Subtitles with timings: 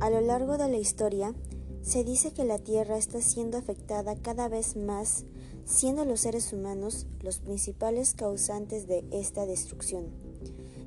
[0.00, 1.34] A lo largo de la historia,
[1.82, 5.26] se dice que la Tierra está siendo afectada cada vez más,
[5.66, 10.06] siendo los seres humanos los principales causantes de esta destrucción.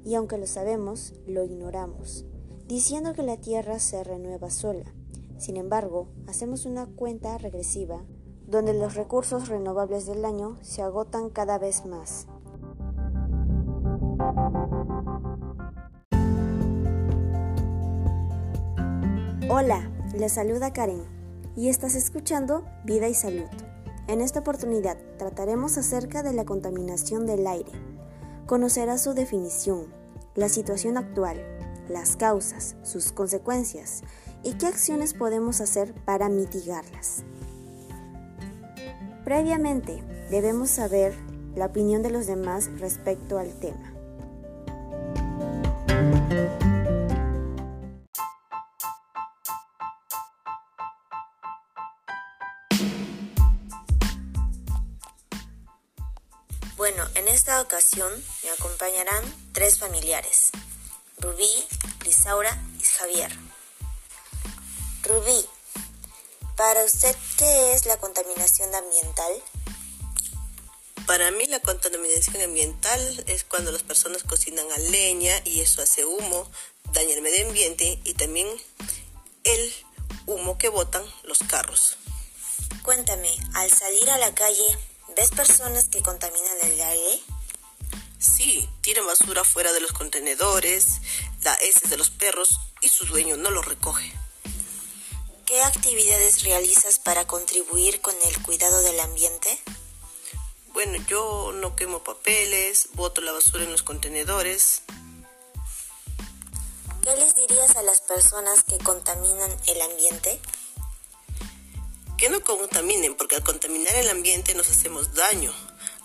[0.04, 2.26] Y aunque lo sabemos, lo ignoramos,
[2.68, 4.92] diciendo que la Tierra se renueva sola.
[5.38, 8.04] Sin embargo, hacemos una cuenta regresiva,
[8.48, 12.26] donde los recursos renovables del año se agotan cada vez más.
[19.50, 21.04] Hola, les saluda Karen
[21.58, 23.50] y estás escuchando Vida y Salud.
[24.08, 27.72] En esta oportunidad trataremos acerca de la contaminación del aire.
[28.46, 29.88] Conocerás su definición,
[30.36, 31.42] la situación actual,
[31.90, 34.04] las causas, sus consecuencias
[34.44, 37.24] y qué acciones podemos hacer para mitigarlas.
[39.26, 41.14] Previamente, debemos saber
[41.54, 43.93] la opinión de los demás respecto al tema.
[56.84, 58.12] Bueno, en esta ocasión
[58.44, 60.50] me acompañarán tres familiares,
[61.18, 61.50] Rubí,
[62.04, 63.32] Lisaura y Javier.
[65.04, 65.46] Rubí,
[66.58, 69.32] para usted, ¿qué es la contaminación ambiental?
[71.08, 76.04] Para mí la contaminación ambiental es cuando las personas cocinan a leña y eso hace
[76.04, 76.52] humo,
[76.92, 78.50] daña el medio ambiente y también
[79.46, 79.74] el
[80.26, 81.96] humo que botan los carros.
[82.84, 84.78] Cuéntame, al salir a la calle,
[85.16, 87.22] ¿Ves personas que contaminan el aire?
[88.18, 91.02] Sí, tiran basura fuera de los contenedores,
[91.44, 94.12] la heces de los perros y su dueño no lo recoge.
[95.46, 99.60] ¿Qué actividades realizas para contribuir con el cuidado del ambiente?
[100.74, 104.82] Bueno, yo no quemo papeles, boto la basura en los contenedores.
[107.04, 110.40] ¿Qué les dirías a las personas que contaminan el ambiente?
[112.24, 115.54] Que no contaminen, porque al contaminar el ambiente nos hacemos daño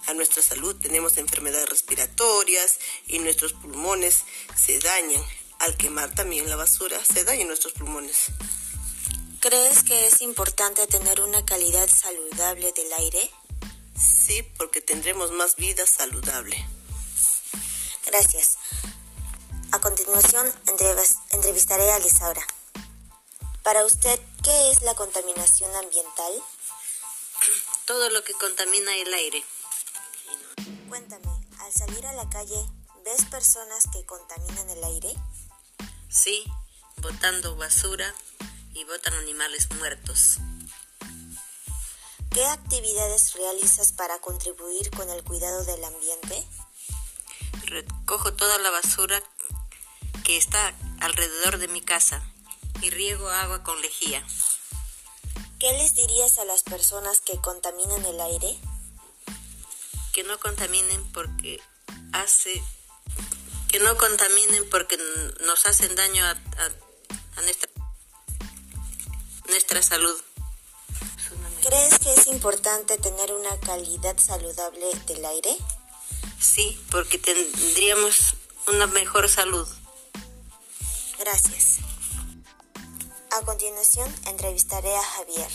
[0.09, 4.25] a nuestra salud, tenemos enfermedades respiratorias y nuestros pulmones
[4.57, 5.23] se dañan.
[5.61, 8.33] Al quemar también la basura se dañan nuestros pulmones.
[9.39, 13.31] ¿Crees que es importante tener una calidad saludable del aire?
[13.97, 16.57] Sí, porque tendremos más vida saludable.
[18.07, 18.59] Gracias.
[19.71, 20.53] A continuación,
[21.31, 22.43] entrevistaré a Lisaura.
[23.63, 26.33] Para usted, ¿qué es la contaminación ambiental?
[27.85, 29.45] Todo lo que contamina el aire.
[30.89, 31.29] Cuéntame,
[31.61, 32.57] al salir a la calle,
[33.05, 35.15] ¿ves personas que contaminan el aire?
[36.09, 36.45] Sí,
[36.97, 38.15] botando basura
[38.73, 40.39] y botan animales muertos.
[42.31, 46.47] ¿Qué actividades realizas para contribuir con el cuidado del ambiente?
[47.65, 49.23] Recojo toda la basura
[50.25, 52.23] que está alrededor de mi casa
[52.83, 54.25] y riego agua con lejía.
[55.59, 58.57] ¿Qué les dirías a las personas que contaminan el aire?
[60.13, 61.61] Que no contaminen porque
[62.13, 62.63] hace
[63.69, 64.99] que no contaminen porque
[65.47, 66.35] nos hacen daño a,
[67.43, 67.71] nuestra,
[69.49, 70.17] nuestra salud.
[71.63, 75.55] ¿Crees que es importante tener una calidad saludable del aire?
[76.41, 78.35] Sí, porque tendríamos
[78.69, 79.69] una mejor salud.
[81.19, 81.81] Gracias.
[83.39, 85.49] A continuación, entrevistaré a Javier.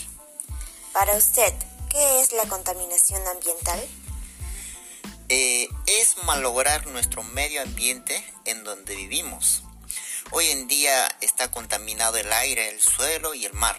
[0.94, 1.52] Para usted,
[1.90, 3.78] ¿qué es la contaminación ambiental?
[5.28, 9.64] Eh, es malograr nuestro medio ambiente en donde vivimos.
[10.30, 13.76] Hoy en día está contaminado el aire, el suelo y el mar.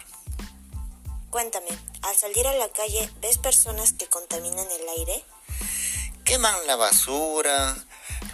[1.30, 5.24] Cuéntame, al salir a la calle, ¿ves personas que contaminan el aire?
[6.24, 7.76] Queman la basura,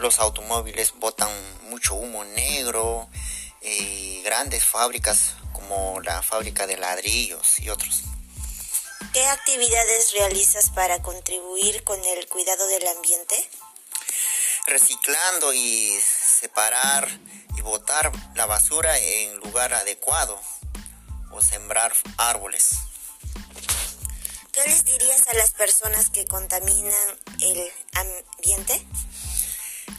[0.00, 1.30] los automóviles botan
[1.70, 3.08] mucho humo negro,
[3.62, 5.36] eh, grandes fábricas
[5.72, 8.02] como la fábrica de ladrillos y otros.
[9.12, 13.48] ¿Qué actividades realizas para contribuir con el cuidado del ambiente?
[14.66, 15.98] Reciclando y
[16.40, 17.08] separar
[17.56, 20.38] y botar la basura en lugar adecuado
[21.30, 22.72] o sembrar árboles.
[24.52, 28.86] ¿Qué les dirías a las personas que contaminan el ambiente?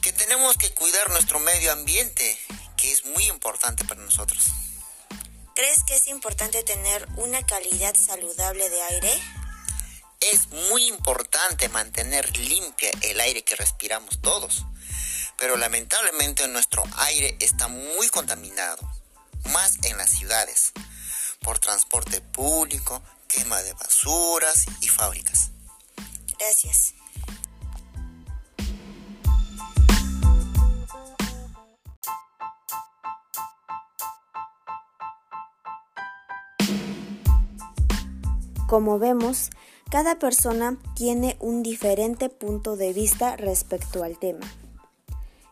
[0.01, 2.37] Que tenemos que cuidar nuestro medio ambiente,
[2.77, 4.51] que es muy importante para nosotros.
[5.55, 9.21] ¿Crees que es importante tener una calidad saludable de aire?
[10.19, 14.65] Es muy importante mantener limpia el aire que respiramos todos,
[15.37, 18.81] pero lamentablemente nuestro aire está muy contaminado,
[19.51, 20.71] más en las ciudades,
[21.41, 25.51] por transporte público, quema de basuras y fábricas.
[26.39, 26.95] Gracias.
[38.73, 39.51] Como vemos,
[39.91, 44.51] cada persona tiene un diferente punto de vista respecto al tema.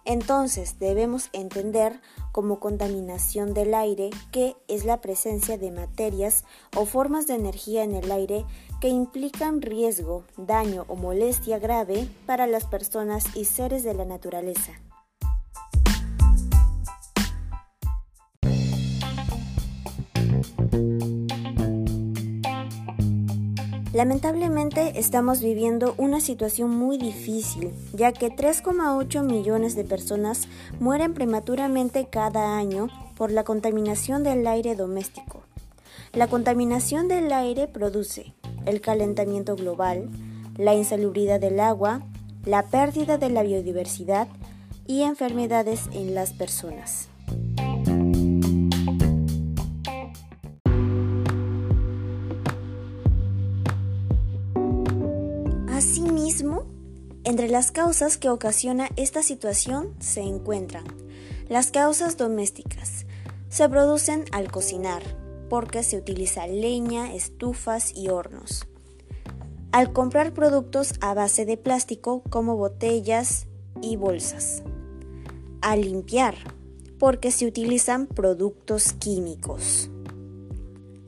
[0.06, 2.02] Entonces debemos entender
[2.32, 6.46] como contaminación del aire que es la presencia de materias
[6.76, 8.44] o formas de energía en el aire
[8.80, 14.82] que implican riesgo, daño o molestia grave para las personas y seres de la naturaleza.
[23.94, 30.48] Lamentablemente estamos viviendo una situación muy difícil, ya que 3,8 millones de personas
[30.80, 35.44] mueren prematuramente cada año por la contaminación del aire doméstico.
[36.14, 38.34] La contaminación del aire produce
[38.66, 40.10] el calentamiento global,
[40.58, 42.02] la insalubridad del agua,
[42.46, 44.30] la pérdida de la biodiversidad
[44.88, 47.11] y enfermedades en las personas.
[57.32, 60.84] Entre las causas que ocasiona esta situación se encuentran
[61.48, 63.06] las causas domésticas.
[63.48, 65.02] Se producen al cocinar,
[65.50, 68.68] porque se utiliza leña, estufas y hornos.
[69.72, 73.48] Al comprar productos a base de plástico como botellas
[73.82, 74.62] y bolsas.
[75.62, 76.36] Al limpiar,
[77.00, 79.90] porque se utilizan productos químicos.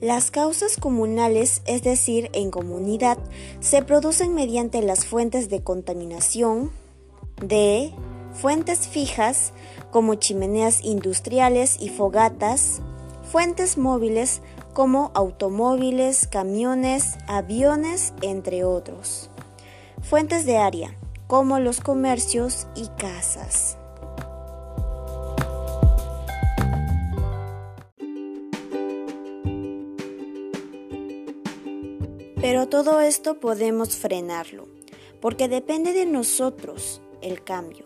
[0.04, 3.18] Las causas comunales, es decir, en comunidad,
[3.62, 6.72] se producen mediante las fuentes de contaminación
[7.42, 7.94] de
[8.34, 9.54] fuentes fijas
[9.92, 12.82] como chimeneas industriales y fogatas,
[13.32, 14.42] fuentes móviles
[14.74, 19.30] como automóviles, camiones, aviones, entre otros.
[20.02, 20.98] Fuentes de área
[21.28, 23.78] como los comercios y casas.
[32.44, 34.68] Pero todo esto podemos frenarlo,
[35.22, 37.86] porque depende de nosotros el cambio.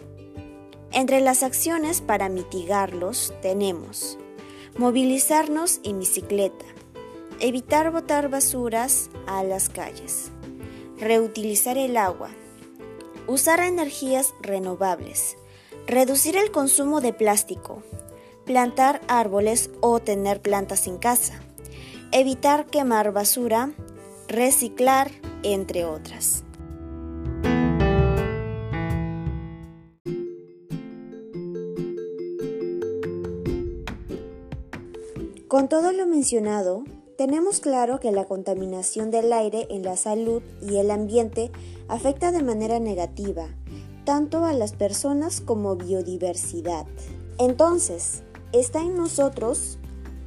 [0.92, 4.18] Entre las acciones para mitigarlos tenemos
[4.80, 6.66] movilizarnos en bicicleta,
[7.40, 10.32] evitar botar basuras a las calles,
[10.98, 12.32] reutilizar el agua,
[13.28, 15.38] usar energías renovables,
[15.86, 17.84] reducir el consumo de plástico,
[18.44, 21.44] plantar árboles o tener plantas en casa,
[22.12, 23.72] evitar quemar basura,
[24.28, 25.12] reciclar,
[25.44, 26.44] entre otras.
[35.48, 36.84] Con todo lo mencionado,
[37.18, 41.52] tenemos claro que la contaminación del aire en la salud y el ambiente
[41.88, 43.48] afecta de manera negativa
[44.08, 46.86] tanto a las personas como biodiversidad.
[47.40, 49.80] Entonces, está en nosotros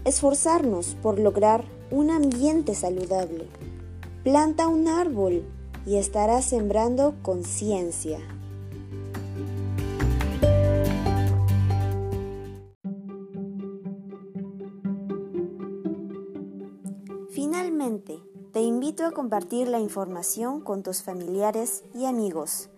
[0.05, 3.47] esforzarnos por lograr un ambiente saludable.
[4.23, 5.47] Planta un árbol
[5.87, 8.19] y estarás sembrando conciencia.
[17.31, 18.19] Finalmente,
[18.53, 22.69] te invito a compartir la información con tus familiares y amigos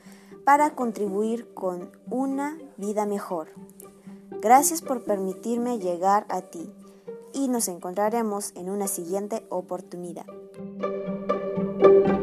[0.45, 3.49] para contribuir con una vida mejor.
[4.41, 6.71] Gracias por permitirme llegar a ti
[7.33, 10.27] y nos encontraremos en una siguiente oportunidad.
[11.83, 12.22] Thank you.